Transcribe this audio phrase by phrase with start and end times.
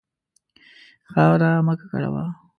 [1.11, 2.25] خاوره مه ککړوه.